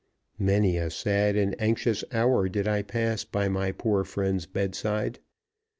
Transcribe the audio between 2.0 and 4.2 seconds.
hour did I pass by my poor